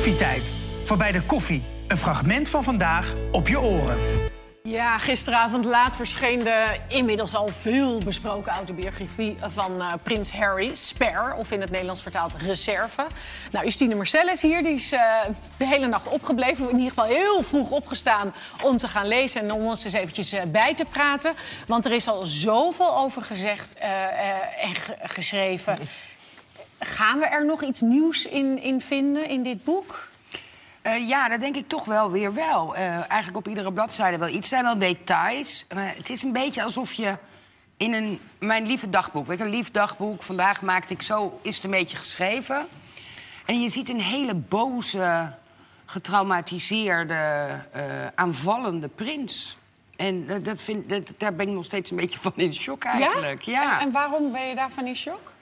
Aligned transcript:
Koffietijd. 0.00 0.54
Voorbij 0.82 1.12
de 1.12 1.22
koffie. 1.22 1.64
Een 1.86 1.96
fragment 1.96 2.48
van 2.48 2.64
vandaag 2.64 3.14
op 3.32 3.48
je 3.48 3.60
oren. 3.60 4.00
Ja, 4.62 4.98
gisteravond 4.98 5.64
laat 5.64 5.96
verscheen 5.96 6.38
de 6.38 6.76
inmiddels 6.88 7.34
al 7.34 7.48
veel 7.48 7.98
besproken 7.98 8.52
autobiografie 8.52 9.36
van 9.40 9.76
uh, 9.78 9.92
prins 10.02 10.32
Harry, 10.32 10.74
Spare, 10.74 11.34
of 11.34 11.50
in 11.52 11.60
het 11.60 11.70
Nederlands 11.70 12.02
vertaald 12.02 12.34
Reserve. 12.34 13.06
Nou, 13.52 13.64
Justine 13.64 13.94
Marcellus 13.94 14.42
hier, 14.42 14.62
die 14.62 14.72
is 14.72 14.92
uh, 14.92 15.00
de 15.56 15.66
hele 15.66 15.86
nacht 15.86 16.06
opgebleven. 16.08 16.68
In 16.68 16.76
ieder 16.76 16.88
geval 16.88 17.04
heel 17.04 17.42
vroeg 17.42 17.70
opgestaan 17.70 18.34
om 18.62 18.76
te 18.76 18.88
gaan 18.88 19.06
lezen 19.06 19.40
en 19.40 19.52
om 19.52 19.66
ons 19.66 19.84
eens 19.84 19.94
eventjes 19.94 20.34
uh, 20.34 20.40
bij 20.48 20.74
te 20.74 20.84
praten. 20.84 21.34
Want 21.66 21.84
er 21.84 21.92
is 21.92 22.08
al 22.08 22.24
zoveel 22.24 22.96
over 22.96 23.22
gezegd 23.22 23.74
en 23.74 24.74
geschreven. 25.02 25.78
Gaan 26.82 27.18
we 27.18 27.26
er 27.26 27.44
nog 27.44 27.62
iets 27.62 27.80
nieuws 27.80 28.26
in, 28.26 28.62
in 28.62 28.80
vinden 28.80 29.28
in 29.28 29.42
dit 29.42 29.64
boek? 29.64 30.08
Uh, 30.82 31.08
ja, 31.08 31.28
dat 31.28 31.40
denk 31.40 31.56
ik 31.56 31.66
toch 31.66 31.84
wel 31.84 32.10
weer 32.10 32.34
wel. 32.34 32.76
Uh, 32.76 32.80
eigenlijk 32.80 33.36
op 33.36 33.48
iedere 33.48 33.72
bladzijde 33.72 34.18
wel 34.18 34.28
iets. 34.28 34.36
Het 34.36 34.46
zijn 34.46 34.64
wel 34.64 34.78
details. 34.78 35.66
Het 35.74 36.10
is 36.10 36.22
een 36.22 36.32
beetje 36.32 36.62
alsof 36.62 36.92
je 36.92 37.16
in 37.76 37.92
een, 37.92 38.20
mijn 38.38 38.66
lieve 38.66 38.90
dagboek... 38.90 39.26
Weet 39.26 39.38
je, 39.38 39.44
een 39.44 39.50
lief 39.50 39.70
dagboek, 39.70 40.22
vandaag 40.22 40.62
maakte 40.62 40.92
ik 40.92 41.02
zo... 41.02 41.40
is 41.42 41.54
het 41.54 41.64
een 41.64 41.70
beetje 41.70 41.96
geschreven. 41.96 42.68
En 43.46 43.60
je 43.60 43.68
ziet 43.68 43.88
een 43.88 44.00
hele 44.00 44.34
boze, 44.34 45.32
getraumatiseerde, 45.86 47.48
aanvallende 48.14 48.88
prins. 48.88 49.56
En 49.96 50.42
dat 50.42 50.62
vind, 50.62 50.88
dat, 50.88 51.12
daar 51.16 51.34
ben 51.34 51.48
ik 51.48 51.54
nog 51.54 51.64
steeds 51.64 51.90
een 51.90 51.96
beetje 51.96 52.20
van 52.20 52.32
in 52.36 52.54
shock 52.54 52.84
eigenlijk. 52.84 53.42
Ja? 53.42 53.62
ja. 53.62 53.80
En, 53.80 53.86
en 53.86 53.92
waarom 53.92 54.32
ben 54.32 54.48
je 54.48 54.54
daarvan 54.54 54.86
in 54.86 54.96
shock? 54.96 55.32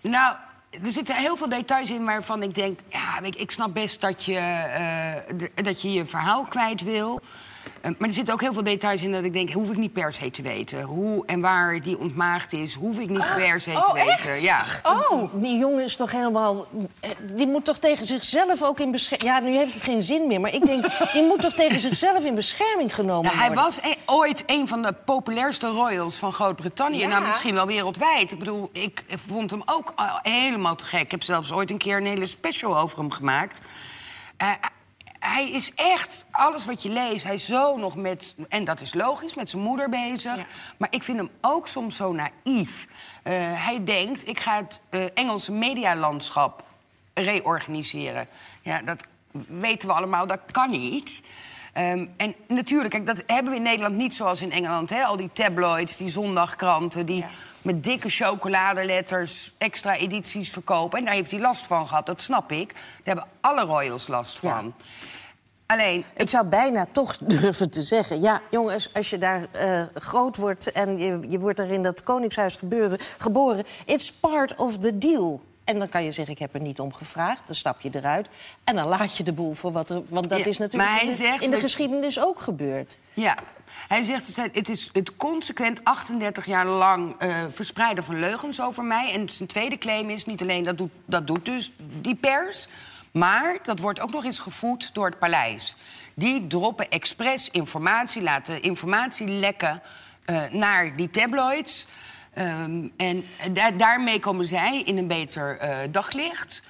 Nou, 0.00 0.36
er 0.84 0.92
zitten 0.92 1.16
heel 1.16 1.36
veel 1.36 1.48
details 1.48 1.90
in 1.90 2.04
waarvan 2.04 2.42
ik 2.42 2.54
denk... 2.54 2.78
ja, 2.88 3.20
ik, 3.20 3.36
ik 3.36 3.50
snap 3.50 3.74
best 3.74 4.00
dat 4.00 4.24
je, 4.24 4.40
uh, 5.38 5.64
dat 5.64 5.82
je 5.82 5.92
je 5.92 6.06
verhaal 6.06 6.44
kwijt 6.44 6.82
wil. 6.82 7.20
Uh, 7.84 7.90
maar 7.98 8.08
er 8.08 8.14
zitten 8.14 8.34
ook 8.34 8.40
heel 8.40 8.52
veel 8.52 8.62
details 8.64 9.02
in 9.02 9.12
dat 9.12 9.24
ik 9.24 9.32
denk... 9.32 9.50
hoef 9.52 9.70
ik 9.70 9.76
niet 9.76 9.92
per 9.92 10.12
se 10.12 10.30
te 10.30 10.42
weten. 10.42 10.82
Hoe 10.82 11.26
en 11.26 11.40
waar 11.40 11.80
die 11.80 11.98
ontmaagd 11.98 12.52
is, 12.52 12.74
hoef 12.74 12.98
ik 12.98 13.08
niet 13.08 13.18
Ah, 13.20 13.34
per 13.36 13.60
se 13.60 13.70
oh, 13.70 13.84
te 13.88 13.92
weten. 13.94 14.12
echt? 14.12 14.40
Ja. 14.42 14.64
Oh, 14.82 15.32
die 15.34 15.58
jongen 15.58 15.84
is 15.84 15.96
toch 15.96 16.10
helemaal... 16.12 16.66
eh, 17.00 17.10
Die 17.32 17.46
moet 17.46 17.64
toch 17.64 17.78
tegen 17.78 18.06
zichzelf 18.06 18.62
ook 18.62 18.80
in 18.80 18.90
bescherming... 18.90 19.30
Ja, 19.30 19.40
nu 19.40 19.56
heeft 19.56 19.74
het 19.74 19.82
geen 19.82 20.02
zin 20.02 20.26
meer, 20.26 20.40
maar 20.40 20.54
ik 20.54 20.64
denk... 20.66 20.84
die 21.12 21.22
moet 21.22 21.40
toch 21.40 21.54
tegen 21.54 21.80
zichzelf 21.80 22.24
in 22.24 22.34
bescherming 22.34 22.94
genomen 22.94 23.24
Nou, 23.24 23.36
hij 23.36 23.46
worden? 23.46 23.64
was 23.64 23.78
e- 23.82 23.96
ooit 24.06 24.42
een 24.46 24.68
van 24.68 24.82
de 24.82 24.94
populairste 25.04 25.68
royals 25.68 26.16
van 26.16 26.32
Groot-Brittannië. 26.32 26.98
Ja. 26.98 27.08
Nou, 27.08 27.26
misschien 27.26 27.54
wel 27.54 27.66
wereldwijd. 27.66 28.32
Ik 28.32 28.38
bedoel, 28.38 28.70
ik 28.72 29.04
vond 29.28 29.50
hem 29.50 29.62
ook 29.66 29.92
al 29.96 30.18
helemaal 30.22 30.76
te 30.76 30.86
gek. 30.86 31.00
Ik 31.00 31.10
heb 31.10 31.22
zelfs 31.22 31.52
ooit 31.52 31.70
een 31.70 31.78
keer 31.78 31.96
een 31.96 32.06
hele 32.06 32.26
special 32.26 32.78
over 32.78 32.98
hem 32.98 33.10
gemaakt. 33.10 33.60
Eh, 34.36 34.48
hij 35.32 35.50
is 35.50 35.74
echt, 35.74 36.26
alles 36.30 36.64
wat 36.64 36.82
je 36.82 36.88
leest, 36.88 37.24
hij 37.24 37.34
is 37.34 37.46
zo 37.46 37.76
nog 37.76 37.96
met... 37.96 38.34
en 38.48 38.64
dat 38.64 38.80
is 38.80 38.94
logisch, 38.94 39.34
met 39.34 39.50
zijn 39.50 39.62
moeder 39.62 39.88
bezig. 39.88 40.44
Maar 40.76 40.88
ik 40.90 41.02
vind 41.02 41.18
hem 41.18 41.30
ook 41.40 41.68
soms 41.68 41.96
zo 41.96 42.12
naïef. 42.12 42.86
Eh, 43.22 43.32
hij 43.36 43.84
denkt, 43.84 44.26
ik 44.26 44.40
ga 44.40 44.56
het 44.56 44.80
eh, 44.88 45.04
Engelse 45.14 45.52
medialandschap 45.52 46.64
reorganiseren. 47.14 48.26
Ja, 48.62 48.82
dat 48.82 49.04
weten 49.48 49.88
we 49.88 49.94
allemaal, 49.94 50.26
dat 50.26 50.40
kan 50.50 50.70
niet. 50.70 51.22
Ehm, 51.72 52.06
en 52.16 52.34
natuurlijk, 52.48 52.90
kijk, 52.90 53.06
dat 53.06 53.22
hebben 53.26 53.50
we 53.50 53.56
in 53.56 53.62
Nederland 53.62 53.96
niet 53.96 54.14
zoals 54.14 54.40
in 54.40 54.52
Engeland. 54.52 54.90
Hè? 54.90 55.04
Al 55.04 55.16
die 55.16 55.30
tabloids, 55.32 55.96
die 55.96 56.10
zondagkranten, 56.10 57.06
die 57.06 57.24
met 57.62 57.84
dikke 57.84 58.08
chocoladeletters 58.08 59.52
extra 59.58 59.96
edities 59.96 60.50
verkopen. 60.50 60.98
En 60.98 61.04
daar 61.04 61.14
heeft 61.14 61.30
hij 61.30 61.40
last 61.40 61.66
van 61.66 61.88
gehad, 61.88 62.06
dat 62.06 62.20
snap 62.20 62.52
ik. 62.52 62.72
Daar 62.74 62.84
hebben 63.02 63.26
alle 63.40 63.64
royals 63.64 64.06
last 64.06 64.38
van. 64.38 64.74
Alleen, 65.72 66.04
Ik 66.16 66.30
zou 66.30 66.46
bijna 66.46 66.86
toch 66.92 67.18
durven 67.34 67.70
te 67.70 67.82
zeggen... 67.82 68.22
ja, 68.22 68.40
jongens, 68.50 68.94
als 68.94 69.10
je 69.10 69.18
daar 69.18 69.46
eh, 69.50 69.82
groot 69.94 70.36
wordt 70.36 70.72
en 70.72 70.98
je, 70.98 71.18
je 71.28 71.38
wordt 71.38 71.58
er 71.58 71.70
in 71.70 71.82
dat 71.82 72.02
koningshuis 72.02 72.56
gebeuren, 72.56 72.98
geboren... 73.18 73.64
it's 73.86 74.12
part 74.12 74.54
of 74.56 74.78
the 74.78 74.98
deal. 74.98 75.40
En 75.64 75.78
dan 75.78 75.88
kan 75.88 76.04
je 76.04 76.12
zeggen, 76.12 76.34
ik 76.34 76.40
heb 76.40 76.54
er 76.54 76.60
niet 76.60 76.80
om 76.80 76.92
gevraagd. 76.92 77.42
Dan 77.46 77.54
stap 77.54 77.80
je 77.80 77.90
eruit. 77.92 78.28
En 78.64 78.76
dan 78.76 78.88
laat 78.88 79.16
je 79.16 79.22
de 79.22 79.32
boel 79.32 79.52
voor 79.52 79.72
wat 79.72 79.90
er... 79.90 80.02
Want 80.08 80.28
dat 80.28 80.38
Ja, 80.38 80.44
is 80.44 80.58
natuurlijk 80.58 81.00
in 81.02 81.08
de, 81.08 81.14
zegt 81.14 81.40
in 81.42 81.46
de 81.50 81.56
dat- 81.56 81.64
geschiedenis 81.64 82.20
ook 82.20 82.40
gebeurd. 82.40 82.96
Ja, 83.14 83.36
hij 83.88 84.02
zegt 84.04 84.36
het 84.52 84.68
is 84.68 84.90
het 84.92 85.16
consequent 85.16 85.84
38 85.84 86.46
jaar 86.46 86.66
lang 86.66 87.14
eh, 87.18 87.36
verspreiden 87.48 88.04
van 88.04 88.18
leugens 88.18 88.60
over 88.60 88.84
mij. 88.84 89.12
En 89.12 89.28
zijn 89.28 89.48
tweede 89.48 89.78
claim 89.78 90.10
is 90.10 90.24
niet 90.26 90.42
alleen 90.42 90.64
dat 90.64 90.78
doet, 90.78 90.90
dat 91.04 91.26
doet 91.26 91.44
dus 91.44 91.72
die 92.00 92.14
pers, 92.14 92.68
maar 93.12 93.58
dat 93.62 93.78
wordt 93.78 94.00
ook 94.00 94.10
nog 94.12 94.24
eens 94.24 94.38
gevoed 94.38 94.94
door 94.94 95.06
het 95.06 95.18
paleis. 95.18 95.74
Die 96.14 96.46
droppen 96.46 96.90
expres 96.90 97.50
informatie, 97.50 98.22
laten 98.22 98.62
informatie 98.62 99.26
lekken 99.28 99.82
eh, 100.24 100.42
naar 100.50 100.96
die 100.96 101.10
tabloids. 101.10 101.86
Ehm, 102.34 102.86
en 102.96 103.24
da- 103.52 103.70
daarmee 103.70 104.20
komen 104.20 104.46
zij 104.46 104.82
in 104.82 104.98
een 104.98 105.06
beter 105.06 105.58
eh, 105.58 105.78
daglicht. 105.90 106.62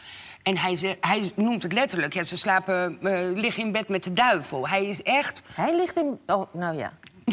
En 0.42 0.56
hij, 0.58 0.96
hij 1.00 1.30
noemt 1.34 1.62
het 1.62 1.72
letterlijk. 1.72 2.14
Ja, 2.14 2.22
ze 2.24 2.36
slapen, 2.36 2.98
eh, 3.02 3.20
liggen 3.40 3.62
in 3.62 3.72
bed 3.72 3.88
met 3.88 4.04
de 4.04 4.12
duivel. 4.12 4.68
Hij 4.68 4.84
is 4.84 5.02
echt 5.02 5.42
Hij 5.54 5.76
ligt 5.76 5.96
in... 5.96 6.20
Oh, 6.26 6.54
nou 6.54 6.76
ja. 6.76 6.92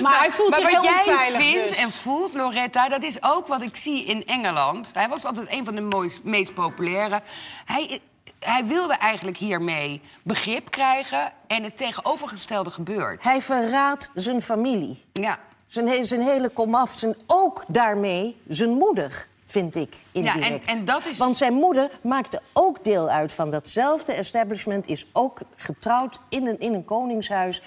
Maar 0.00 0.18
hij 0.18 0.30
voelt 0.30 0.50
maar 0.50 0.60
zich 0.60 0.70
wat 0.72 0.82
heel 0.86 1.04
jij 1.14 1.30
vindt 1.40 1.68
dus. 1.68 1.76
en 1.76 1.90
voelt, 1.90 2.34
Loretta, 2.34 2.88
dat 2.88 3.02
is 3.02 3.22
ook 3.22 3.46
wat 3.46 3.62
ik 3.62 3.76
zie 3.76 4.04
in 4.04 4.26
Engeland. 4.26 4.90
Hij 4.94 5.08
was 5.08 5.24
altijd 5.24 5.46
een 5.50 5.64
van 5.64 5.74
de 5.74 5.80
mooist, 5.80 6.24
meest 6.24 6.54
populaire. 6.54 7.22
Hij, 7.64 8.00
hij 8.40 8.64
wilde 8.66 8.94
eigenlijk 8.94 9.36
hiermee 9.36 10.00
begrip 10.22 10.70
krijgen 10.70 11.32
en 11.46 11.62
het 11.64 11.76
tegenovergestelde 11.76 12.70
gebeurt. 12.70 13.22
Hij 13.22 13.40
verraadt 13.40 14.10
zijn 14.14 14.42
familie. 14.42 15.02
Ja. 15.12 15.38
Zijn, 15.66 16.04
zijn 16.06 16.20
hele 16.20 16.48
komaf. 16.48 16.90
Zijn, 16.92 17.16
ook 17.26 17.64
daarmee 17.68 18.40
zijn 18.48 18.70
moeder, 18.70 19.26
vind 19.46 19.76
ik, 19.76 19.94
indirect. 20.12 20.66
en- 20.66 20.76
en 20.78 20.84
dat 20.84 21.06
is- 21.06 21.18
Want 21.18 21.36
zijn 21.36 21.52
moeder 21.52 21.90
maakte 22.02 22.40
ook 22.52 22.84
deel 22.84 23.08
uit 23.08 23.32
van 23.32 23.50
datzelfde 23.50 24.12
establishment... 24.12 24.86
is 24.86 25.06
ook 25.12 25.38
getrouwd 25.56 26.20
in 26.28 26.46
een, 26.46 26.60
in 26.60 26.74
een 26.74 26.84
koningshuis. 26.84 27.62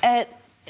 Eh, 0.00 0.10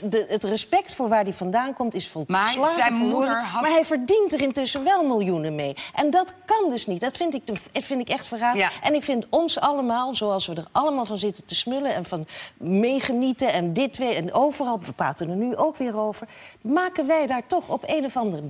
de, 0.05 0.27
het 0.29 0.45
respect 0.45 0.95
voor 0.95 1.09
waar 1.09 1.23
hij 1.23 1.33
vandaan 1.33 1.75
komt 1.75 1.95
is 1.95 2.09
volslagen 2.09 2.61
Maar 2.61 2.75
zijn 2.77 2.97
verloren. 2.97 3.09
moeder 3.17 3.43
had- 3.45 3.63
Maar 3.63 3.71
hij 3.71 3.85
verdient 3.85 4.33
er 4.33 4.41
intussen 4.43 4.85
wel 4.85 5.05
miljoenen 5.07 5.55
mee. 5.55 5.77
En 5.95 6.11
dat 6.11 6.35
kan 6.45 6.71
dus 6.71 6.87
niet. 6.87 7.01
Dat 7.01 7.17
vind 7.17 7.35
ik, 7.35 7.43
vind 7.73 8.01
ik 8.01 8.09
echt 8.09 8.27
verraad. 8.27 8.57
Ja. 8.57 8.71
En 8.83 8.95
ik 8.95 9.03
vind 9.03 9.27
ons 9.29 9.59
allemaal, 9.61 10.15
zoals 10.15 10.47
we 10.47 10.55
er 10.55 10.67
allemaal 10.73 11.05
van 11.07 11.19
zitten 11.19 11.45
te 11.45 11.55
smullen... 11.55 11.95
en 11.95 12.05
van 12.05 12.27
meegenieten 12.57 13.53
en 13.53 13.73
dit 13.73 13.97
weer 13.97 14.17
en 14.17 14.33
overal... 14.33 14.81
we 14.81 14.93
praten 14.93 15.31
er 15.31 15.37
nu 15.37 15.57
ook 15.57 15.77
weer 15.77 15.97
over... 15.99 16.29
maken 16.61 17.07
wij 17.07 17.27
daar 17.27 17.47
toch 17.47 17.69
op 17.69 17.83
een 17.87 18.05
of 18.05 18.17
andere 18.17 18.43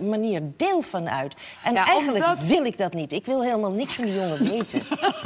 manier 0.00 0.42
deel 0.56 0.82
van 0.82 1.08
uit. 1.08 1.34
En 1.64 1.74
Ja, 1.74 1.86
eigenlijk 1.86 2.24
omdat- 2.26 2.44
wil 2.44 2.64
ik 2.64 2.78
dat 2.78 2.92
niet. 2.94 3.12
Ik 3.12 3.26
wil 3.26 3.42
helemaal 3.42 3.70
niks 3.72 3.94
van 3.94 4.04
die 4.04 4.14
jongen 4.14 4.44
weten. 4.44 4.82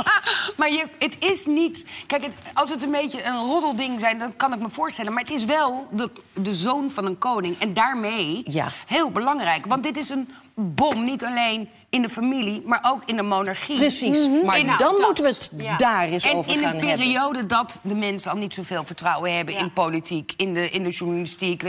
maar 0.59 0.73
je, 0.73 0.85
het 0.99 1.17
is 1.19 1.47
niet... 1.47 1.85
Kijk, 2.07 2.23
het- 2.23 2.33
als 2.55 2.71
het 2.71 2.83
een 2.83 2.91
beetje 2.91 3.23
een 3.25 3.47
roddelding 3.47 4.01
zijn, 4.01 4.19
dan 4.19 4.37
kan 4.37 4.53
ik 4.53 4.59
me 4.61 4.71
voorstellen. 4.71 5.13
Maar 5.13 5.23
het 5.23 5.33
is 5.33 5.45
wel 5.45 5.70
de, 5.91 6.11
de 6.33 6.55
zoon 6.55 6.91
van 6.91 7.05
een 7.07 7.19
koning. 7.19 7.59
En 7.59 7.73
daarmee 7.73 8.43
Ja. 8.47 8.73
heel 8.87 9.11
belangrijk. 9.11 9.67
Want 9.67 9.83
dit 9.83 9.97
is 9.97 10.09
een 10.09 10.29
bom, 10.55 11.05
niet 11.05 11.25
alleen 11.25 11.69
in 11.89 12.03
de 12.03 12.09
familie, 12.09 12.63
maar 12.67 12.81
ook 12.83 13.03
in 13.07 13.17
de 13.17 13.23
monarchie. 13.23 13.77
Precies. 13.77 14.29
Maar 14.45 14.59
In- 14.59 14.67
dan 14.67 14.79
dat. 14.79 14.99
moeten 14.99 15.25
we 15.25 15.31
het 15.31 15.53
Ja. 15.59 15.77
daar 15.77 16.05
eens 16.09 16.25
En 16.25 16.37
over 16.37 16.51
in 16.53 16.59
gaan 16.59 16.75
een 16.75 16.79
hebben. 16.79 16.97
periode 16.97 17.47
dat 17.47 17.79
de 17.83 17.95
mensen 17.95 18.31
al 18.31 18.37
niet 18.37 18.55
zoveel 18.55 18.85
vertrouwen 18.85 19.37
hebben 19.37 19.55
Ja. 19.55 19.61
in 19.61 19.73
politiek, 19.73 20.33
in 20.37 20.55
de, 20.55 20.71
in 20.71 20.83
de 20.85 20.91
journalistiek. 20.91 21.63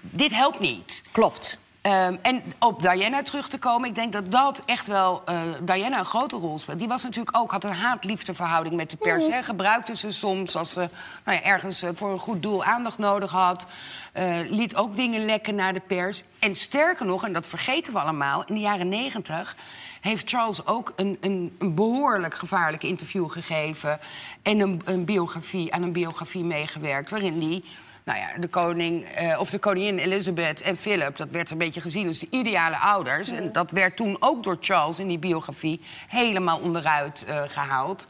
Dit 0.00 0.30
helpt 0.34 0.60
niet. 0.60 1.02
Klopt. 1.12 1.58
Ehm, 1.80 2.16
en 2.22 2.42
op 2.58 2.82
Diana 2.82 3.22
terug 3.22 3.48
te 3.48 3.58
komen, 3.58 3.88
ik 3.88 3.94
denk 3.94 4.12
dat 4.12 4.30
dat 4.30 4.62
echt 4.66 4.86
wel 4.86 5.22
eh, 5.24 5.40
Diana 5.60 5.98
een 5.98 6.04
grote 6.04 6.36
rol 6.36 6.58
speelt. 6.58 6.78
Die 6.78 6.88
was 6.88 7.02
natuurlijk 7.02 7.36
ook, 7.36 7.50
had 7.50 7.64
een 7.64 7.72
haat-liefdeverhouding 7.72 8.76
met 8.76 8.90
de 8.90 8.96
pers. 8.96 9.24
Mhm. 9.24 9.32
Hè. 9.32 9.42
Gebruikte 9.42 9.96
ze 9.96 10.12
soms 10.12 10.56
als 10.56 10.70
ze 10.70 10.88
nou 11.24 11.38
ja, 11.38 11.42
ergens 11.42 11.82
eh, 11.82 11.90
voor 11.92 12.10
een 12.10 12.18
goed 12.18 12.42
doel 12.42 12.64
aandacht 12.64 12.98
nodig 12.98 13.30
had. 13.30 13.66
Eh, 14.12 14.38
liet 14.48 14.76
ook 14.76 14.96
dingen 14.96 15.24
lekken 15.24 15.54
naar 15.54 15.72
de 15.72 15.80
pers. 15.80 16.22
En 16.38 16.54
sterker 16.54 17.06
nog, 17.06 17.24
en 17.24 17.32
dat 17.32 17.46
vergeten 17.46 17.92
we 17.92 17.98
allemaal, 17.98 18.44
in 18.46 18.54
de 18.54 18.60
jaren 18.60 18.88
negentig 18.88 19.56
heeft 20.00 20.30
Charles 20.30 20.66
ook 20.66 20.92
een, 20.96 21.18
een, 21.20 21.56
een 21.58 21.74
behoorlijk 21.74 22.34
gevaarlijk 22.34 22.82
interview 22.82 23.30
gegeven. 23.30 23.98
En 24.42 24.60
een, 24.60 24.82
een 24.84 25.04
biografie, 25.04 25.74
aan 25.74 25.82
een 25.82 25.92
biografie 25.92 26.44
meegewerkt, 26.44 27.10
waarin 27.10 27.40
hij 27.40 27.62
nou 28.04 28.18
ja, 28.18 28.28
de 28.38 28.48
koning 28.48 29.04
eh, 29.04 29.40
of 29.40 29.50
de 29.50 29.58
koningin 29.58 29.98
Elizabeth 29.98 30.60
en 30.60 30.76
Philip, 30.76 31.16
dat 31.16 31.28
werd 31.30 31.50
een 31.50 31.58
beetje 31.58 31.80
gezien 31.80 32.06
als 32.08 32.18
de 32.18 32.26
ideale 32.30 32.76
ouders. 32.76 33.30
En 33.30 33.52
dat 33.52 33.70
werd 33.70 33.96
toen 33.96 34.16
ook 34.20 34.42
door 34.44 34.56
Charles 34.60 34.98
in 34.98 35.08
die 35.08 35.18
biografie 35.18 35.80
helemaal 36.08 36.58
onderuit 36.58 37.24
eh, 37.24 37.42
gehaald. 37.46 38.08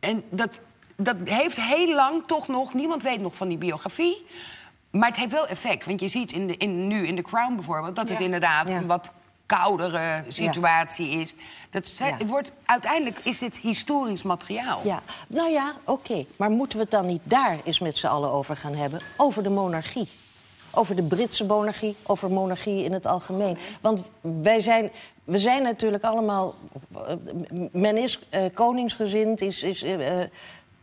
En 0.00 0.24
dat, 0.30 0.60
dat 0.96 1.16
heeft 1.24 1.56
heel 1.56 1.94
lang 1.94 2.26
toch 2.26 2.48
nog, 2.48 2.74
niemand 2.74 3.02
weet 3.02 3.20
nog 3.20 3.34
van 3.34 3.48
die 3.48 3.58
biografie. 3.58 4.26
Maar 4.90 5.08
het 5.08 5.18
heeft 5.18 5.32
wel 5.32 5.46
effect. 5.46 5.84
Want 5.86 6.00
je 6.00 6.08
ziet 6.08 6.32
in 6.32 6.46
de, 6.46 6.56
in, 6.56 6.86
nu 6.88 7.06
in 7.06 7.16
The 7.16 7.22
Crown 7.22 7.54
bijvoorbeeld 7.54 7.96
dat 7.96 8.08
het 8.08 8.18
Ja. 8.18 8.24
inderdaad 8.24 8.68
Ja. 8.70 8.84
wat 8.84 9.12
koudere 9.56 10.24
situatie 10.28 11.08
is. 11.10 11.34
Dat 11.70 11.88
zijn- 11.88 12.16
Ja. 12.18 12.26
wordt, 12.26 12.52
uiteindelijk 12.64 13.18
is 13.18 13.40
het 13.40 13.58
historisch 13.58 14.22
materiaal. 14.22 14.80
Ja, 14.84 15.02
nou 15.26 15.50
ja, 15.50 15.72
oké. 15.84 16.24
Maar 16.36 16.50
moeten 16.50 16.78
we 16.78 16.82
het 16.82 16.92
dan 16.92 17.06
niet 17.06 17.20
daar 17.24 17.58
eens 17.64 17.78
met 17.78 17.96
z'n 17.96 18.06
allen 18.06 18.30
over 18.30 18.56
gaan 18.56 18.74
hebben? 18.74 19.00
Over 19.16 19.42
de 19.42 19.50
monarchie. 19.50 20.08
Over 20.70 20.96
de 20.96 21.02
Britse 21.02 21.44
monarchie, 21.44 21.96
over 22.02 22.30
monarchie 22.30 22.84
in 22.84 22.92
het 22.92 23.06
algemeen. 23.06 23.58
Want 23.80 24.02
wij 24.20 24.60
zijn, 24.60 24.90
we 25.24 25.38
zijn 25.38 25.62
natuurlijk 25.62 26.04
allemaal... 26.04 26.54
Men 27.72 27.96
is 27.96 28.18
eh, 28.28 28.42
koningsgezind, 28.54 29.40
is... 29.40 29.62
is 29.62 29.82
eh, 29.82 30.20
eh, 30.22 30.28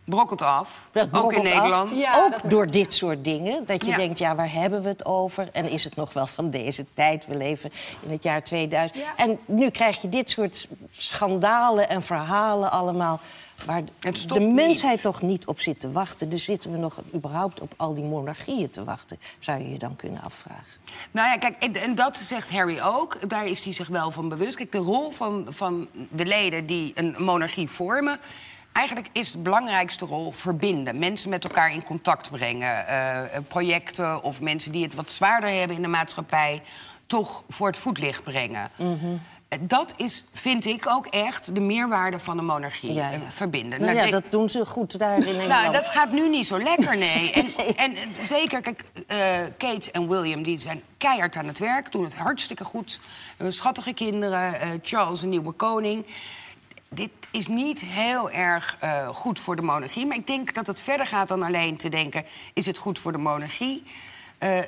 Brokkelt 0.09 0.41
af, 0.41 0.87
dat 0.91 1.07
ook 1.11 1.31
in 1.31 1.37
af. 1.37 1.43
Nederland. 1.43 1.99
Ja, 1.99 2.23
ook 2.23 2.31
dat- 2.31 2.49
door 2.51 2.67
dit 2.71 2.93
soort 2.93 3.23
dingen. 3.23 3.65
Dat 3.65 3.81
je 3.85 3.91
Ja. 3.91 3.97
denkt, 3.97 4.19
ja, 4.19 4.35
waar 4.35 4.51
hebben 4.51 4.81
we 4.81 4.87
het 4.87 5.05
over? 5.05 5.49
En 5.51 5.69
is 5.69 5.83
het 5.83 5.95
nog 5.95 6.13
wel 6.13 6.25
van 6.25 6.49
deze 6.49 6.85
tijd? 6.93 7.25
We 7.25 7.35
leven 7.37 7.71
in 8.01 8.11
het 8.11 8.23
jaar 8.23 8.43
2000. 8.43 9.03
Ja. 9.03 9.13
En 9.15 9.39
nu 9.45 9.69
krijg 9.69 10.01
je 10.01 10.09
dit 10.09 10.29
soort 10.29 10.67
schandalen 10.91 11.89
en 11.89 12.01
verhalen 12.03 12.71
allemaal... 12.71 13.19
waar 13.65 13.81
de 13.99 14.11
niet. 14.39 14.53
mensheid 14.53 15.01
toch 15.01 15.21
niet 15.21 15.45
op 15.47 15.59
zit 15.59 15.79
te 15.79 15.91
wachten. 15.91 16.29
Dus 16.29 16.43
zitten 16.43 16.71
we 16.71 16.77
nog 16.77 16.99
überhaupt 17.13 17.59
op 17.61 17.71
al 17.77 17.93
die 17.93 18.03
monarchieën 18.03 18.69
te 18.69 18.83
wachten? 18.83 19.19
Zou 19.39 19.59
je 19.59 19.71
je 19.71 19.77
dan 19.77 19.95
kunnen 19.95 20.21
afvragen. 20.23 20.63
Nou 21.11 21.27
ja, 21.29 21.37
kijk, 21.37 21.55
en, 21.59 21.75
en 21.75 21.95
dat 21.95 22.17
zegt 22.17 22.49
Harry 22.51 22.79
ook. 22.81 23.29
Daar 23.29 23.45
is 23.47 23.63
hij 23.63 23.73
zich 23.73 23.87
wel 23.87 24.11
van 24.11 24.29
bewust. 24.29 24.55
Kijk, 24.55 24.71
de 24.71 24.77
rol 24.77 25.11
van, 25.11 25.47
van 25.49 25.87
de 26.09 26.25
leden 26.25 26.65
die 26.65 26.91
een 26.95 27.15
monarchie 27.17 27.69
vormen... 27.69 28.19
Eigenlijk 28.71 29.07
is 29.11 29.31
de 29.31 29.37
belangrijkste 29.37 30.05
rol 30.05 30.31
verbinden. 30.31 30.99
Mensen 30.99 31.29
met 31.29 31.43
elkaar 31.43 31.73
in 31.73 31.83
contact 31.83 32.31
brengen. 32.31 32.87
eh, 32.87 33.19
eh, 33.19 33.25
projecten 33.47 34.23
of 34.23 34.41
mensen 34.41 34.71
die 34.71 34.83
het 34.83 34.95
wat 34.95 35.09
zwaarder 35.09 35.49
hebben 35.49 35.75
in 35.75 35.81
de 35.81 35.87
maatschappij... 35.87 36.61
toch 37.05 37.43
voor 37.49 37.67
het 37.67 37.77
voetlicht 37.77 38.23
brengen. 38.23 38.69
Mhm. 38.75 38.95
Eh, 39.47 39.59
Dat 39.61 39.93
is, 39.97 40.23
vind 40.33 40.65
ik 40.65 40.87
ook 40.89 41.05
echt, 41.07 41.55
de 41.55 41.61
meerwaarde 41.61 42.19
van 42.19 42.37
de 42.37 42.43
monarchie. 42.43 42.93
Ja, 42.93 43.09
ja. 43.09 43.19
Verbinden. 43.27 43.69
Nou, 43.81 43.81
Nou, 43.93 43.95
ja, 43.95 44.01
denk- 44.11 44.23
dat 44.23 44.31
doen 44.31 44.49
ze 44.49 44.65
goed 44.65 44.99
daar 44.99 45.17
in 45.17 45.23
Engeland. 45.27 45.47
nou, 45.47 45.71
dat 45.71 45.85
gaat 45.85 46.11
nu 46.11 46.29
niet 46.29 46.47
zo 46.47 46.59
lekker, 46.59 46.97
nee. 46.97 47.31
En, 47.33 47.45
en 47.75 47.95
zeker, 48.25 48.61
kijk, 48.61 48.83
Kate 49.57 49.91
en 49.91 50.07
William 50.09 50.43
die 50.43 50.59
zijn 50.59 50.81
keihard 50.97 51.35
aan 51.35 51.47
het 51.47 51.57
werk. 51.59 51.91
Doen 51.91 52.03
het 52.03 52.15
hartstikke 52.15 52.63
goed. 52.63 52.99
Hebben 53.37 53.53
schattige 53.55 53.93
kinderen. 53.93 54.79
Charles, 54.83 55.21
een 55.21 55.29
nieuwe 55.29 55.51
koning. 55.51 56.05
Dit 56.89 57.09
is 57.31 57.47
niet 57.47 57.81
heel 57.81 58.31
erg 58.31 58.77
eh, 58.79 59.07
goed 59.07 59.39
voor 59.39 59.55
de 59.55 59.61
monarchie. 59.61 60.05
Maar 60.05 60.17
ik 60.17 60.27
denk 60.27 60.53
dat 60.53 60.67
het 60.67 60.79
verder 60.79 61.07
gaat 61.07 61.27
dan 61.27 61.43
alleen 61.43 61.77
te 61.77 61.89
denken... 61.89 62.25
is 62.53 62.65
het 62.65 62.77
goed 62.77 62.99
voor 62.99 63.11
de 63.11 63.17
monarchie? 63.17 63.83
Eh, 64.39 64.59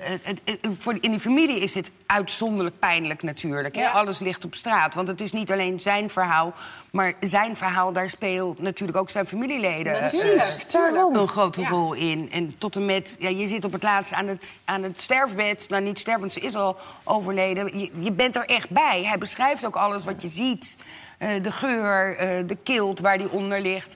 voor, 0.79 0.97
in 1.01 1.11
die 1.11 1.19
familie 1.19 1.59
is 1.59 1.73
dit 1.73 1.91
uitzonderlijk 2.05 2.79
pijnlijk 2.79 3.23
natuurlijk. 3.23 3.75
Hè? 3.75 3.81
Ja. 3.81 3.91
Alles 3.91 4.19
ligt 4.19 4.45
op 4.45 4.55
straat. 4.55 4.93
Want 4.93 5.07
het 5.07 5.21
is 5.21 5.31
niet 5.31 5.51
alleen 5.51 5.79
zijn 5.79 6.09
verhaal... 6.09 6.53
maar 6.91 7.13
zijn 7.19 7.55
verhaal, 7.57 7.91
daar 7.91 8.09
speelt 8.09 8.59
natuurlijk 8.61 8.97
ook 8.97 9.09
zijn 9.09 9.25
familieleden... 9.27 9.95
eh, 9.95 10.01
Natuurlijk, 10.01 10.41
tuurlijk. 10.67 11.15
een 11.15 11.27
grote 11.27 11.63
rol 11.67 11.93
in. 11.93 12.31
En 12.31 12.55
tot 12.57 12.75
en 12.75 12.85
met, 12.85 13.15
ja, 13.19 13.29
je 13.29 13.47
zit 13.47 13.65
op 13.65 13.71
het 13.71 13.83
laatst 13.83 14.13
aan 14.13 14.27
het, 14.27 14.61
aan 14.65 14.83
het 14.83 15.01
sterfbed. 15.01 15.65
Nou, 15.69 15.83
niet 15.83 15.99
sterven, 15.99 16.21
want 16.21 16.33
ze 16.33 16.39
is 16.39 16.55
al 16.55 16.77
overleden. 17.03 17.79
Je, 17.79 17.91
je 17.99 18.11
bent 18.11 18.35
er 18.35 18.45
echt 18.45 18.69
bij. 18.69 19.03
Hij 19.03 19.17
beschrijft 19.17 19.65
ook 19.65 19.75
alles 19.75 20.03
wat 20.03 20.21
je 20.21 20.27
ziet. 20.27 20.77
Eh, 21.17 21.43
de 21.43 21.51
geur, 21.51 22.17
eh, 22.17 22.47
de 22.47 22.57
kilt 22.63 22.99
waar 22.99 23.17
die 23.17 23.29
onder 23.31 23.61
ligt. 23.61 23.95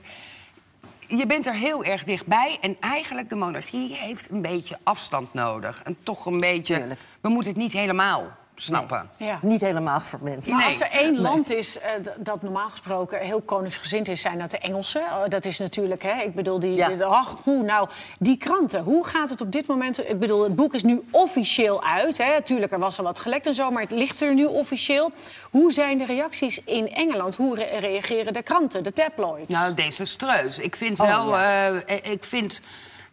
Je 1.08 1.26
bent 1.26 1.46
er 1.46 1.54
heel 1.54 1.84
erg 1.84 2.04
dichtbij. 2.04 2.58
En 2.60 2.76
eigenlijk, 2.80 3.28
de 3.28 3.36
monarchie 3.36 3.94
heeft 3.94 4.30
een 4.30 4.42
beetje 4.42 4.78
afstand 4.82 5.34
nodig. 5.34 5.82
En 5.82 5.96
toch 6.02 6.26
een 6.26 6.40
beetje... 6.40 6.96
We 7.20 7.28
moeten 7.28 7.52
het 7.52 7.60
niet 7.60 7.72
helemaal 7.72 8.36
snappen. 8.56 9.08
Ja. 9.16 9.38
Niet 9.42 9.60
helemaal 9.60 10.00
voor 10.00 10.18
mensen. 10.22 10.52
Maar 10.52 10.60
Nee. 10.62 10.70
als 10.70 10.80
er 10.80 10.90
één 10.90 11.20
land 11.20 11.50
is 11.50 11.78
eh, 11.78 11.90
dat 12.16 12.42
normaal 12.42 12.68
gesproken 12.68 13.18
heel 13.18 13.40
koningsgezind 13.40 14.08
is, 14.08 14.20
zijn 14.20 14.38
dat 14.38 14.50
de 14.50 14.58
Engelsen. 14.58 15.00
Oh, 15.02 15.22
dat 15.28 15.44
is 15.44 15.58
natuurlijk, 15.58 16.02
hè, 16.02 16.22
ik 16.22 16.34
bedoel, 16.34 16.60
die, 16.60 16.74
Ja. 16.74 16.88
die- 16.88 17.04
ach, 17.04 17.36
hoe, 17.42 17.62
nou, 17.62 17.88
die 18.18 18.36
kranten. 18.36 18.82
Hoe 18.82 19.06
gaat 19.06 19.30
het 19.30 19.40
op 19.40 19.52
dit 19.52 19.66
moment? 19.66 20.08
Ik 20.08 20.18
bedoel, 20.18 20.42
het 20.42 20.54
boek 20.54 20.74
is 20.74 20.82
nu 20.82 21.02
officieel 21.10 21.84
uit. 21.84 22.18
Hè. 22.18 22.42
Tuurlijk, 22.42 22.72
er 22.72 22.78
was 22.78 22.98
al 22.98 23.04
wat 23.04 23.18
gelekt 23.18 23.46
en 23.46 23.54
zo, 23.54 23.70
maar 23.70 23.82
het 23.82 23.90
ligt 23.90 24.20
er 24.20 24.34
nu 24.34 24.44
officieel. 24.44 25.10
Hoe 25.50 25.72
zijn 25.72 25.98
de 25.98 26.06
reacties 26.06 26.60
in 26.64 26.88
Engeland? 26.94 27.36
Hoe 27.36 27.54
re- 27.54 27.78
reageren 27.78 28.32
de 28.32 28.42
kranten, 28.42 28.82
de 28.82 28.92
tabloids? 28.92 29.48
Nou, 29.48 29.74
desastreus. 29.74 30.58
Ik 30.58 30.76
vind 30.76 31.00
Oh, 31.00 31.06
wel, 31.06 31.28
ja. 31.28 31.72
eh, 31.86 31.96
ik 32.12 32.24
vind. 32.24 32.60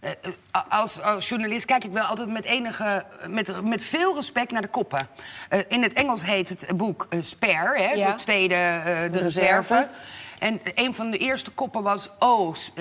Eh, 0.04 0.12
eh, 0.52 0.62
als, 0.70 1.02
als 1.02 1.30
journalist 1.30 1.66
kijk 1.66 1.84
ik 1.84 1.92
wel 1.92 2.04
altijd 2.04 2.28
met 2.30 2.44
enige, 2.46 3.06
met, 3.28 3.64
met 3.64 3.84
veel 3.86 4.16
respect 4.16 4.52
naar 4.52 4.62
de 4.62 4.68
koppen. 4.68 5.08
Eh, 5.50 5.60
in 5.68 5.84
het 5.84 5.94
Engels 5.94 6.24
heet 6.26 6.50
het 6.50 6.68
boek 6.78 7.08
eh, 7.10 7.20
Spare, 7.22 7.82
hè, 7.82 7.90
Ja. 7.92 8.12
de 8.12 8.16
tweede, 8.16 8.82
de, 8.86 9.08
De 9.12 9.18
reserve. 9.18 9.74
reserve. 9.76 9.88
En 10.40 10.62
een 10.76 10.94
van 10.96 11.12
de 11.12 11.18
eerste 11.18 11.52
koppen 11.52 11.84
was, 11.84 12.10
oh, 12.20 12.54
s- 12.56 12.72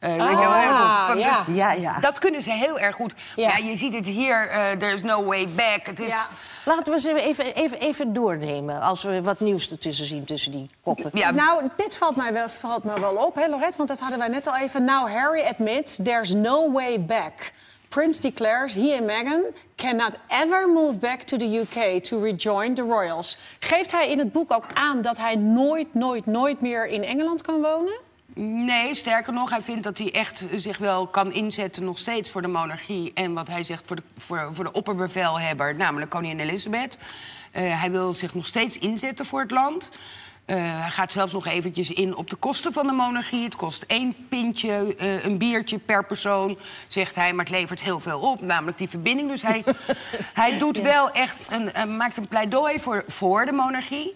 eh, 0.00 0.12
Ah, 0.18 1.18
ja. 1.18 1.44
dus 1.44 1.54
Ja, 1.56 1.72
ja. 1.72 1.98
Dat 2.00 2.18
kunnen 2.18 2.42
ze 2.42 2.50
heel 2.52 2.78
erg 2.78 2.96
goed. 2.96 3.14
Ja. 3.36 3.48
Ja. 3.56 3.64
je 3.64 3.76
ziet 3.76 3.94
het 3.94 4.06
hier, 4.06 4.48
eh 4.48 4.70
there's 4.70 5.02
no 5.02 5.24
way 5.24 5.48
back. 5.48 5.86
Het 5.86 6.00
is, 6.00 6.12
Ja. 6.12 6.26
Laten 6.64 6.92
we 6.92 7.00
ze 7.00 7.20
even, 7.20 7.54
even, 7.54 7.78
even 7.80 8.12
doornemen. 8.12 8.80
Als 8.80 9.02
we 9.02 9.22
wat 9.22 9.40
nieuws 9.40 9.70
ertussen 9.70 10.06
zien 10.06 10.24
tussen 10.24 10.52
die 10.52 10.70
koppen. 10.82 11.10
Ja, 11.12 11.30
Nou, 11.30 11.62
dit 11.76 11.96
valt 11.96 12.16
mij, 12.16 12.32
wel, 12.32 12.48
valt 12.48 12.84
me 12.84 13.00
wel 13.00 13.14
op, 13.16 13.34
hè, 13.34 13.48
Lorette? 13.48 13.76
Want 13.76 13.88
dat 13.88 13.98
hadden 14.00 14.18
wij 14.18 14.28
net 14.28 14.46
al 14.46 14.56
even. 14.56 14.84
Now 14.84 15.08
Harry 15.08 15.42
admits 15.42 15.98
there's 16.02 16.34
no 16.34 16.72
way 16.72 17.00
back. 17.04 17.52
Prince 17.88 18.20
declares 18.20 18.72
he 18.74 18.92
and 18.98 19.04
Meghan 19.06 19.42
cannot 19.76 20.18
ever 20.28 20.68
move 20.68 20.98
back 20.98 21.20
to 21.20 21.36
the 21.36 21.58
UK 21.60 22.02
to 22.02 22.20
rejoin 22.20 22.74
the 22.74 22.82
royals. 22.82 23.38
Geeft 23.58 23.92
hij 23.92 24.10
in 24.10 24.18
het 24.18 24.32
boek 24.32 24.52
ook 24.52 24.66
aan 24.74 25.02
dat 25.02 25.16
hij 25.16 25.34
nooit, 25.36 25.94
nooit, 25.94 26.26
nooit 26.26 26.60
meer 26.60 26.86
in 26.86 27.04
Engeland 27.04 27.42
kan 27.42 27.60
wonen? 27.62 28.00
Nee, 28.38 28.94
sterker 28.94 29.32
nog, 29.32 29.50
hij 29.50 29.62
vindt 29.62 29.82
dat 29.82 29.98
hij 29.98 30.12
echt 30.12 30.44
zich 30.54 30.78
wel 30.78 31.06
kan 31.06 31.32
inzetten 31.32 31.84
nog 31.84 31.98
steeds 31.98 32.30
voor 32.30 32.42
de 32.42 32.48
monarchie. 32.48 33.12
En 33.14 33.34
wat 33.34 33.48
hij 33.48 33.64
zegt 33.64 33.82
voor 33.86 33.96
de, 33.96 34.02
voor, 34.16 34.48
voor 34.52 34.64
de 34.64 34.72
opperbevelhebber, 34.72 35.74
namelijk 35.74 36.10
koningin 36.10 36.40
Elizabeth. 36.40 36.98
Eh, 37.50 37.80
hij 37.80 37.90
wil 37.90 38.14
zich 38.14 38.34
nog 38.34 38.46
steeds 38.46 38.78
inzetten 38.78 39.26
voor 39.26 39.40
het 39.40 39.50
land. 39.50 39.90
Eh, 40.46 40.56
hij 40.58 40.90
gaat 40.90 41.12
zelfs 41.12 41.32
nog 41.32 41.46
eventjes 41.46 41.90
in 41.90 42.16
op 42.16 42.30
de 42.30 42.36
kosten 42.36 42.72
van 42.72 42.86
de 42.86 42.92
monarchie. 42.92 43.44
Het 43.44 43.56
kost 43.56 43.84
één 43.86 44.16
pintje, 44.28 44.94
eh, 44.98 45.24
een 45.24 45.38
biertje 45.38 45.78
per 45.78 46.04
persoon, 46.04 46.58
zegt 46.86 47.14
hij. 47.14 47.32
Maar 47.32 47.44
het 47.44 47.54
levert 47.54 47.80
heel 47.80 48.00
veel 48.00 48.20
op, 48.20 48.40
namelijk 48.40 48.78
die 48.78 48.88
verbinding. 48.88 49.28
Dus 49.28 49.42
hij, 49.42 49.64
hij 50.42 50.58
doet 50.58 50.80
wel 50.80 51.10
echt 51.10 51.42
een, 51.50 51.72
eh, 51.72 51.84
maakt 51.84 52.16
een 52.16 52.28
pleidooi 52.28 52.80
voor, 52.80 53.04
voor 53.06 53.44
de 53.44 53.52
monarchie. 53.52 54.14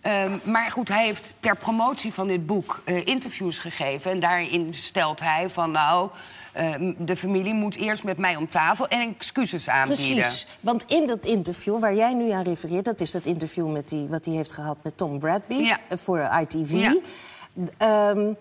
Ehm, 0.00 0.38
maar 0.42 0.70
goed, 0.70 0.88
hij 0.88 1.04
heeft 1.04 1.34
ter 1.40 1.56
promotie 1.56 2.12
van 2.12 2.26
dit 2.26 2.46
boek 2.46 2.82
eh, 2.84 3.06
interviews 3.06 3.58
gegeven. 3.58 4.10
En 4.10 4.20
daarin 4.20 4.74
stelt 4.74 5.20
hij 5.20 5.48
van 5.48 5.70
nou, 5.70 6.10
eh, 6.10 6.45
de 6.98 7.16
familie 7.16 7.54
moet 7.54 7.76
eerst 7.76 8.04
met 8.04 8.18
mij 8.18 8.36
om 8.36 8.48
tafel 8.48 8.88
en 8.88 9.14
excuses 9.18 9.68
aanbieden. 9.68 10.16
Precies. 10.16 10.46
Want 10.60 10.84
in 10.86 11.06
dat 11.06 11.24
interview 11.24 11.78
waar 11.78 11.94
jij 11.94 12.14
nu 12.14 12.30
aan 12.30 12.44
refereert... 12.44 12.84
dat 12.84 13.00
is 13.00 13.10
dat 13.10 13.24
interview 13.24 13.72
met 13.72 13.88
die, 13.88 14.06
wat 14.06 14.24
hij 14.24 14.34
heeft 14.34 14.52
gehad 14.52 14.76
met 14.82 14.96
Tom 14.96 15.18
Bradby 15.18 15.54
Ja. 15.54 15.80
eh, 15.88 15.98
voor 15.98 16.30
ITV. 16.40 16.70
Ja. 16.72 16.96
Ehm, 17.78 18.32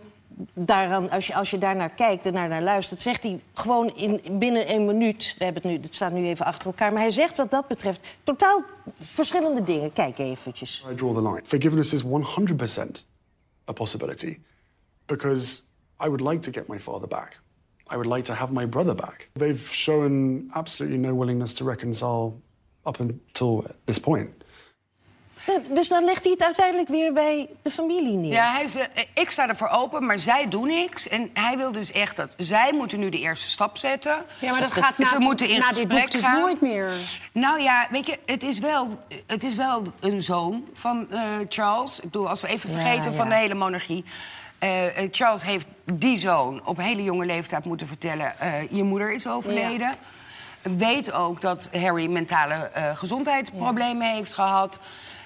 daaraan, 0.53 1.09
als, 1.09 1.27
je, 1.27 1.35
als 1.35 1.49
je 1.49 1.57
daarnaar 1.57 1.89
kijkt 1.89 2.25
en 2.25 2.33
naar, 2.33 2.47
naar 2.47 2.61
luistert... 2.61 3.01
zegt 3.01 3.23
hij 3.23 3.39
gewoon 3.53 3.95
in, 3.95 4.21
binnen 4.39 4.71
een 4.73 4.85
minuut... 4.85 5.35
We 5.37 5.43
hebben 5.43 5.61
het, 5.61 5.71
nu, 5.71 5.79
het 5.81 5.95
staat 5.95 6.11
nu 6.11 6.25
even 6.25 6.45
achter 6.45 6.65
elkaar... 6.65 6.93
maar 6.93 7.01
hij 7.01 7.11
zegt 7.11 7.37
wat 7.37 7.51
dat 7.51 7.67
betreft 7.67 7.99
totaal 8.23 8.63
verschillende 8.95 9.63
dingen. 9.63 9.93
Kijk 9.93 10.17
eventjes. 10.17 10.85
I 10.91 10.95
draw 10.95 11.15
the 11.15 11.21
line. 11.21 11.41
Forgiveness 11.43 11.93
is 11.93 12.03
100% 12.03 12.07
a 13.69 13.73
possibility 13.73 14.37
because 15.05 15.61
I 16.03 16.07
would 16.07 16.21
like 16.21 16.39
to 16.39 16.51
get 16.51 16.67
my 16.67 16.79
father 16.79 17.07
back. 17.07 17.43
I 17.91 17.95
would 17.95 18.05
like 18.15 18.23
to 18.23 18.33
have 18.33 18.51
my 18.53 18.67
brother 18.67 18.95
back. 18.95 19.29
They've 19.33 19.69
shown 19.71 20.43
absolutely 20.51 20.99
no 20.99 21.15
willingness 21.15 21.53
to 21.53 21.65
reconcile 21.65 22.31
up 22.85 22.99
until 22.99 23.65
this 23.83 23.99
point. 23.99 24.29
Eh, 25.45 25.55
Dus 25.73 25.87
dan 25.87 26.03
legt 26.03 26.23
hij 26.23 26.31
het 26.31 26.43
uiteindelijk 26.43 26.87
weer 26.89 27.13
bij 27.13 27.49
de 27.61 27.71
familie 27.71 28.17
neer. 28.17 28.31
Ja, 28.31 28.51
hij 28.53 28.89
eh, 28.93 29.03
ik 29.13 29.29
sta 29.29 29.47
ervoor 29.49 29.67
open, 29.67 30.05
maar 30.05 30.19
zij 30.19 30.47
doen 30.47 30.67
niks. 30.67 31.07
En 31.07 31.29
hij 31.33 31.57
wil 31.57 31.71
dus 31.71 31.91
echt 31.91 32.15
dat 32.15 32.33
zij 32.37 32.73
moeten 32.73 32.99
nu 32.99 33.09
de 33.09 33.19
eerste 33.19 33.49
stap 33.49 33.77
zetten. 33.77 34.15
Ja, 34.41 34.51
maar 34.51 34.61
dat 34.61 34.71
gaat 34.71 34.97
Dus 34.97 35.11
na, 35.11 35.17
we 35.17 35.23
moeten 35.23 35.49
in 35.49 35.59
na 35.59 35.69
dit 35.71 35.87
boek 35.87 35.97
natuurlijk 35.97 36.33
gaan. 36.33 36.41
nooit 36.41 36.61
meer. 36.61 36.91
Nou 37.31 37.61
ja, 37.61 37.87
weet 37.91 38.07
je, 38.07 38.19
het 38.25 38.43
is 38.43 38.59
wel, 38.59 38.99
het 39.27 39.43
is 39.43 39.55
wel 39.55 39.83
een 39.99 40.21
zoon 40.21 40.67
van 40.73 41.11
eh, 41.11 41.21
Charles. 41.49 41.97
Ik 41.97 42.03
bedoel, 42.03 42.29
als 42.29 42.41
we 42.41 42.47
even 42.47 42.69
Ja, 42.71 42.79
vergeten 42.79 43.13
van 43.13 43.29
de 43.29 43.35
hele 43.35 43.53
monarchie. 43.53 44.05
Charles 45.11 45.43
heeft 45.43 45.65
die 45.93 46.17
zoon 46.17 46.61
op 46.65 46.77
hele 46.77 47.03
jonge 47.03 47.25
leeftijd 47.25 47.65
moeten 47.65 47.87
vertellen... 47.87 48.39
eh, 48.39 48.71
je 48.71 48.83
moeder 48.83 49.13
is 49.13 49.27
overleden. 49.27 49.93
Weet 50.61 51.11
ook 51.11 51.41
dat 51.41 51.69
Harry 51.71 52.07
mentale 52.07 52.53
eh, 52.53 52.97
gezondheidsproblemen 52.97 54.13
heeft 54.13 54.33
gehad. 54.33 54.79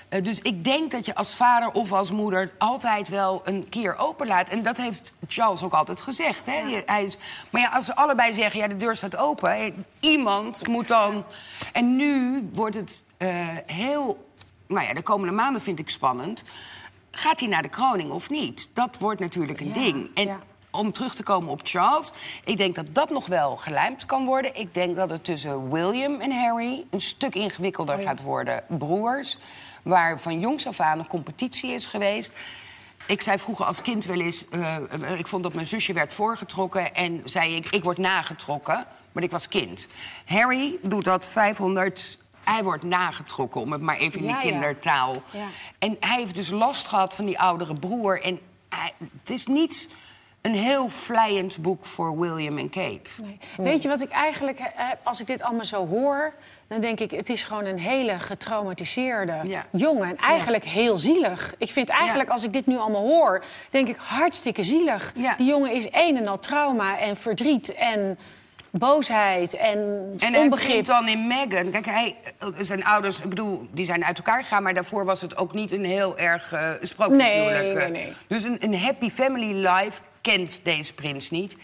Eh, 0.10 0.24
dus 0.24 0.42
ik 0.42 0.64
denk 0.64 0.92
dat 0.92 1.06
je 1.06 1.16
als 1.16 1.36
vader 1.36 1.72
of 1.72 1.94
als 1.94 2.12
moeder 2.12 2.52
altijd 2.58 3.08
wel 3.08 3.42
een 3.46 3.70
keer 3.70 3.98
openlaat. 3.98 4.50
En 4.50 4.64
dat 4.64 4.78
heeft 4.78 5.14
Charles 5.28 5.64
ook 5.64 5.74
altijd 5.74 6.02
gezegd. 6.02 6.46
Hè? 6.46 6.82
Hij 6.86 7.04
is, 7.04 7.18
maar 7.50 7.62
ja, 7.62 7.70
als 7.70 7.86
ze 7.86 7.96
allebei 7.96 8.34
zeggen, 8.34 8.60
ja, 8.60 8.68
de 8.68 8.78
deur 8.78 8.96
staat 8.96 9.18
open... 9.18 9.86
iemand 10.00 10.68
moet 10.68 10.88
dan... 10.88 11.26
En 11.74 11.96
nu 11.96 12.44
wordt 12.54 12.76
het 12.76 13.04
heel... 13.66 14.28
Nou 14.68 14.88
ja, 14.88 14.94
de 14.94 15.02
komende 15.02 15.34
maanden 15.34 15.62
vind 15.62 15.80
ik 15.80 15.90
spannend. 15.90 16.44
Gaat 17.12 17.40
hij 17.40 17.50
naar 17.50 17.62
de 17.62 17.70
kroning 17.70 18.12
of 18.12 18.30
niet? 18.30 18.70
Dat 18.74 18.98
wordt 18.98 19.20
natuurlijk 19.20 19.60
een 19.60 19.74
ding. 19.74 20.10
En 20.14 20.26
ja. 20.26 20.40
Om 20.72 20.92
terug 20.92 21.16
te 21.16 21.24
komen 21.24 21.50
op 21.50 21.62
Charles... 21.64 22.12
ik 22.44 22.58
denk 22.58 22.76
dat 22.76 22.86
dat 22.96 23.10
nog 23.10 23.26
wel 23.26 23.58
gelijmd 23.58 24.06
kan 24.06 24.26
worden. 24.26 24.56
Ik 24.56 24.74
denk 24.74 24.96
dat 24.96 25.10
het 25.10 25.24
tussen 25.24 25.72
William 25.72 26.20
en 26.22 26.32
Harry... 26.32 26.86
een 26.90 27.02
stuk 27.02 27.36
ingewikkelder 27.36 27.98
Oh 27.98 28.04
gaat 28.04 28.22
worden. 28.22 28.64
Broers, 28.68 29.38
waar 29.84 30.20
van 30.20 30.40
jongs 30.40 30.68
af 30.68 30.80
aan 30.80 31.00
een 31.00 31.08
competitie 31.08 31.72
is 31.72 31.86
geweest... 31.86 32.34
Ik 33.08 33.22
zei 33.22 33.38
vroeger 33.38 33.66
als 33.66 33.82
kind 33.82 34.06
wel 34.06 34.20
eens... 34.20 34.50
eh, 34.50 34.76
eh, 34.76 35.20
ik 35.20 35.28
vond 35.28 35.44
dat 35.44 35.54
mijn 35.54 35.68
zusje 35.68 35.94
werd 35.94 36.14
voorgetrokken... 36.14 36.96
en 36.96 37.22
zei 37.26 37.56
ik, 37.56 37.70
ik 37.70 37.84
word 37.84 37.98
nagetrokken. 37.98 38.86
Maar 39.12 39.24
ik 39.24 39.32
was 39.32 39.48
kind. 39.48 39.88
Harry 40.26 40.78
doet 40.82 41.04
dat 41.04 41.30
500... 41.30 42.18
Hij 42.44 42.64
wordt 42.64 42.84
nagetrokken, 42.84 43.62
om 43.62 43.72
het 43.72 43.82
maar 43.82 43.98
even 43.98 44.20
in 44.20 44.26
die 44.26 44.36
ja. 44.36 44.42
kindertaal. 44.42 45.16
Ja. 45.32 45.46
En 45.80 45.98
hij 46.00 46.18
heeft 46.18 46.36
dus 46.36 46.50
last 46.50 46.88
gehad 46.88 47.14
van 47.14 47.26
die 47.26 47.40
oudere 47.40 47.74
broer. 47.74 48.22
En 48.22 48.40
hij- 48.70 48.94
het 49.20 49.30
is 49.30 49.46
niet 49.48 49.90
een 50.42 50.54
heel 50.56 50.90
vlijend 50.90 51.58
boek 51.58 51.86
voor 51.86 52.20
William 52.20 52.58
en 52.58 52.70
Kate. 52.70 53.10
Nee. 53.22 53.38
Weet 53.58 53.82
je 53.82 53.90
wat 53.90 54.02
ik 54.02 54.10
eigenlijk, 54.10 54.60
als 55.04 55.20
ik 55.22 55.28
dit 55.28 55.42
allemaal 55.42 55.66
zo 55.66 55.88
hoor... 55.88 56.34
dan 56.68 56.80
denk 56.80 57.00
ik, 57.00 57.12
het 57.12 57.30
is 57.30 57.44
gewoon 57.44 57.66
een 57.66 57.80
hele 57.80 58.20
getraumatiseerde 58.20 59.34
Ja. 59.44 59.66
jongen. 59.72 60.08
En 60.08 60.18
eigenlijk 60.18 60.64
heel 60.64 61.00
zielig. 61.00 61.56
Ik 61.58 61.72
vind 61.72 61.90
eigenlijk, 61.90 62.28
Ja. 62.28 62.34
als 62.34 62.44
ik 62.44 62.54
dit 62.54 62.66
nu 62.66 62.78
allemaal 62.78 63.02
hoor... 63.08 63.44
denk 63.70 63.88
ik, 63.88 63.98
hartstikke 63.98 64.64
zielig. 64.64 65.14
Die 65.38 65.48
jongen 65.48 65.72
is 65.72 65.88
een 65.92 66.18
en 66.18 66.28
al 66.28 66.40
trauma 66.40 67.00
en 67.00 67.18
verdriet 67.18 67.74
en 67.74 68.18
boosheid 68.72 69.54
en, 69.54 70.14
En 70.20 70.36
onbegrip. 70.38 70.72
vindt 70.72 70.88
dan 70.88 71.08
in 71.08 71.28
Meghan... 71.28 71.70
Kijk, 71.72 71.86
hij, 71.86 72.16
zijn 72.60 72.86
ouders, 72.86 73.20
ik 73.20 73.30
bedoel, 73.30 73.68
die 73.72 73.86
zijn 73.86 74.06
uit 74.06 74.18
elkaar 74.18 74.42
gegaan... 74.44 74.64
maar 74.64 74.74
daarvoor 74.74 75.06
was 75.06 75.22
het 75.22 75.38
ook 75.38 75.54
niet 75.54 75.72
een 75.72 75.86
heel 75.86 76.18
erg 76.18 76.54
uh, 76.54 76.70
sprookjeshuwelijk. 76.82 77.64
Nee, 77.64 77.74
nee, 77.74 77.84
eh. 77.84 77.92
nee. 77.92 78.14
Dus 78.28 78.44
een, 78.44 78.58
een 78.60 78.80
happy 78.80 79.10
family 79.10 79.68
life 79.68 80.02
kent 80.22 80.60
deze 80.64 80.94
prins 80.94 81.30
niet. 81.30 81.58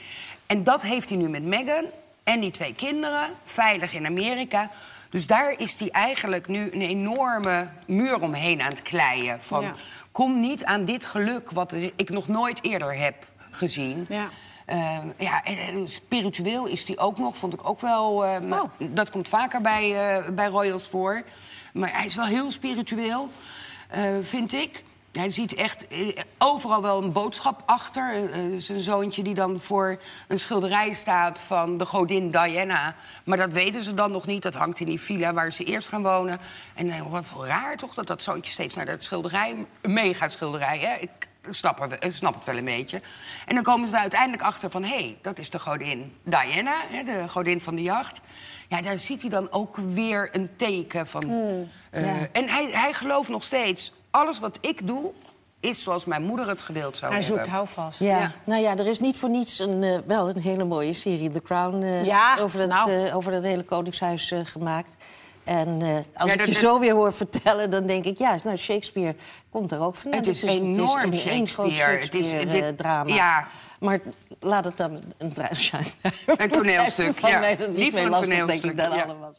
En 0.46 0.64
dat 0.64 0.82
heeft 0.82 1.10
hij 1.10 1.18
nu 1.18 1.30
met 1.30 1.44
Meghan 1.44 1.86
en 2.24 2.40
die 2.40 2.52
twee 2.52 2.74
kinderen, 2.76 3.28
veilig 3.44 3.94
in 3.94 4.06
Amerika. 4.06 4.70
Dus 5.10 5.28
daar 5.28 5.54
is 5.58 5.76
hij 5.80 5.90
eigenlijk 5.92 6.48
nu 6.48 6.70
een 6.72 6.82
enorme 6.82 7.68
muur 7.88 8.22
omheen 8.22 8.62
aan 8.62 8.70
het 8.70 8.82
kleien. 8.82 9.42
Van, 9.42 9.62
Ja. 9.62 9.74
kom 10.12 10.40
niet 10.40 10.66
aan 10.66 10.86
dit 10.86 11.06
geluk 11.06 11.52
wat 11.52 11.74
ik 11.96 12.10
nog 12.10 12.28
nooit 12.28 12.64
eerder 12.64 12.96
heb 12.98 13.16
gezien. 13.52 14.06
Ja. 14.10 14.30
Eh, 14.66 14.98
ja, 15.18 15.44
en, 15.44 15.58
en 15.58 15.88
spiritueel 15.88 16.66
is 16.66 16.86
die 16.86 16.98
ook 16.98 17.18
nog, 17.18 17.38
vond 17.38 17.54
ik 17.54 17.70
ook 17.70 17.82
wel. 17.82 18.26
eh, 18.26 18.42
Oh. 18.52 18.64
Dat 18.78 19.10
komt 19.10 19.30
vaker 19.30 19.62
bij, 19.62 20.16
eh, 20.18 20.30
bij 20.30 20.48
Royals 20.48 20.88
voor. 20.88 21.24
Maar 21.74 21.94
hij 21.94 22.06
is 22.06 22.16
wel 22.16 22.26
heel 22.26 22.52
spiritueel, 22.52 23.30
eh, 23.90 24.04
vind 24.24 24.54
ik. 24.54 24.84
Hij 25.16 25.30
ziet 25.30 25.54
echt 25.54 25.88
eh, 25.88 26.08
overal 26.38 26.82
wel 26.82 27.04
een 27.04 27.12
boodschap 27.12 27.62
achter. 27.66 28.14
Eh, 28.14 28.46
eh, 28.46 28.54
zijn 28.62 28.80
zoontje 28.80 29.24
die 29.24 29.34
dan 29.34 29.60
voor 29.60 30.00
een 30.28 30.40
schilderij 30.40 30.94
staat 30.94 31.40
van 31.40 31.78
de 31.78 31.86
godin 31.86 32.32
Diana. 32.32 32.96
Maar 33.24 33.38
dat 33.38 33.52
weten 33.52 33.84
ze 33.84 33.94
dan 33.94 34.12
nog 34.12 34.26
niet. 34.26 34.44
Dat 34.44 34.54
hangt 34.54 34.80
in 34.80 34.86
die 34.86 35.00
villa 35.00 35.34
waar 35.34 35.54
ze 35.54 35.64
eerst 35.64 35.88
gaan 35.88 36.04
wonen. 36.04 36.40
En 36.74 37.10
wat 37.10 37.34
raar 37.42 37.78
toch 37.78 37.94
dat 37.94 38.08
dat 38.08 38.24
zoontje 38.24 38.52
steeds 38.52 38.76
naar 38.76 38.86
dat 38.86 39.04
schilderij... 39.04 39.56
Een 39.82 39.94
mega 39.94 40.30
schilderij, 40.30 40.80
hè? 40.80 40.94
Ik 41.00 41.10
snap, 41.50 41.80
er, 41.82 42.04
ik 42.04 42.16
snap 42.16 42.34
het 42.34 42.44
wel 42.44 42.58
een 42.58 42.66
beetje. 42.66 43.02
En 43.46 43.56
dan 43.56 43.64
komen 43.64 43.88
ze 43.88 43.96
er 43.96 44.02
uiteindelijk 44.02 44.44
achter 44.44 44.72
van... 44.72 44.84
hé, 44.84 44.96
hey, 44.98 45.18
dat 45.22 45.40
is 45.40 45.50
de 45.50 45.60
godin 45.60 46.16
Diana, 46.24 46.76
hè, 46.90 47.04
de 47.04 47.24
godin 47.30 47.62
van 47.62 47.76
de 47.76 47.82
jacht. 47.82 48.22
Ja, 48.70 48.82
daar 48.82 49.00
ziet 49.00 49.22
hij 49.22 49.30
dan 49.30 49.52
ook 49.52 49.76
weer 49.78 50.30
een 50.32 50.50
teken 50.56 51.08
van... 51.08 51.24
eh, 51.90 52.22
En 52.32 52.50
hij, 52.50 52.70
hij 52.72 52.94
gelooft 52.94 53.30
nog 53.30 53.44
steeds... 53.44 53.94
alles 54.16 54.40
wat 54.40 54.58
ik 54.62 54.88
doe, 54.88 55.12
is 55.60 55.84
zoals 55.84 56.06
mijn 56.06 56.24
moeder 56.24 56.48
het 56.50 56.62
gewild 56.62 56.98
zou 56.98 57.12
Hij 57.12 57.22
zoekt 57.22 57.36
hebben. 57.40 57.54
houvast. 57.56 58.00
Ja. 58.00 58.20
Ja. 58.20 58.32
nou 58.44 58.62
ja, 58.62 58.78
er 58.78 58.88
is 58.88 59.00
niet 59.00 59.18
voor 59.18 59.30
niets 59.30 59.60
een, 59.60 59.84
eh, 59.84 60.00
wel 60.06 60.30
een 60.30 60.42
hele 60.42 60.64
mooie 60.64 60.94
serie, 60.94 61.30
The 61.30 61.42
Crown, 61.42 61.82
eh, 61.84 62.06
Ja, 62.06 62.38
over, 62.40 62.60
het, 62.60 62.70
nou. 62.70 62.92
eh, 63.06 63.16
over 63.16 63.32
het 63.34 63.44
hele 63.44 63.64
Koningshuis 63.64 64.32
eh, 64.32 64.40
gemaakt. 64.44 64.96
En 65.44 65.82
eh, 65.82 65.96
als 66.14 66.28
Ja, 66.28 66.34
ik 66.34 66.38
dat 66.40 66.48
je 66.48 66.54
is- 66.54 66.60
zo 66.60 66.80
weer 66.80 66.94
hoor 66.94 67.14
vertellen, 67.14 67.72
dan 67.72 67.86
denk 67.88 68.06
ik, 68.06 68.18
ja, 68.18 68.38
nou, 68.44 68.58
Shakespeare 68.58 69.16
komt 69.50 69.72
er 69.72 69.80
ook 69.80 69.96
vandaan. 69.96 70.20
Het 70.20 70.30
is 70.30 70.40
Dus 70.40 70.50
het 70.52 70.60
enorm 70.62 71.04
een 71.14 71.20
één 71.20 71.48
groot 71.48 71.72
Shakespeare. 71.72 72.04
Het 72.04 72.16
is- 72.16 72.22
dit- 72.22 72.32
Shakespeare-drama. 72.32 73.14
ja. 73.14 73.48
Maar 73.80 74.00
laat 74.40 74.64
het 74.66 74.78
dan 74.78 75.02
een, 75.18 75.34
dra- 75.34 75.50
Een 76.26 76.50
toneelstuk, 76.50 77.16
Van 77.20 77.30
ja. 77.30 77.40
mij 77.40 77.56
dat 77.56 77.68
niet 77.70 77.78
Liever 77.78 78.02
een 78.02 78.10
lastig, 78.10 78.30
denk 78.30 78.42
ik 78.42 78.48
toneelstuk, 78.62 78.78
dan 78.78 78.98
ja. 78.98 79.04
allemaal. 79.04 79.34